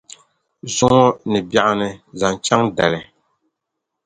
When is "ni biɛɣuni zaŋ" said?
1.31-2.33